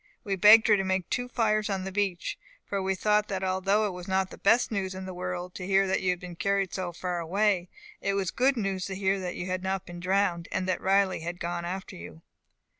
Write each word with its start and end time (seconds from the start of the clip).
We 0.23 0.35
begged 0.35 0.65
her 0.65 0.75
to 0.77 0.83
make 0.83 1.07
two 1.11 1.27
fires 1.27 1.69
on 1.69 1.83
the 1.83 1.91
beach; 1.91 2.39
for 2.65 2.81
we 2.81 2.95
thought 2.95 3.27
that 3.27 3.43
although 3.43 3.85
it 3.85 3.91
was 3.91 4.07
not 4.07 4.31
the 4.31 4.37
best 4.39 4.71
news 4.71 4.95
in 4.95 5.05
the 5.05 5.13
world 5.13 5.53
to 5.53 5.67
hear 5.67 5.85
that 5.85 6.01
you 6.01 6.09
had 6.09 6.19
been 6.19 6.35
carried 6.35 6.73
so 6.73 6.91
far 6.91 7.19
away, 7.19 7.69
it 8.01 8.15
was 8.15 8.31
good 8.31 8.57
news 8.57 8.85
to 8.87 8.95
hear 8.95 9.19
that 9.19 9.35
you 9.35 9.45
had 9.45 9.61
not 9.61 9.85
been 9.85 9.99
drowned, 9.99 10.47
and 10.51 10.67
that 10.67 10.81
Riley 10.81 11.19
had 11.19 11.39
gone 11.39 11.65
after 11.65 11.95
you. 11.95 12.23